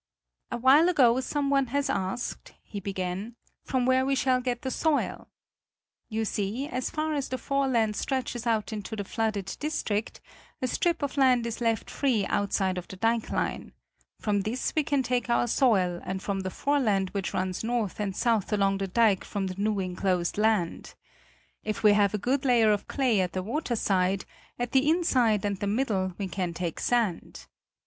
[0.49, 5.27] "A while ago someone has asked," he began, "from where we shall get the soil?
[6.09, 10.19] You see, as far as the foreland stretches out into the flooded district,
[10.59, 13.73] a strip of land is left free outside of the dike line;
[14.19, 18.15] from this we can take our soil and from the foreland which runs north and
[18.15, 20.95] south along the dike from the new enclosed land.
[21.63, 24.25] If we have a good layer of clay at the water side,
[24.57, 27.45] at the inside and the middle we can take sand.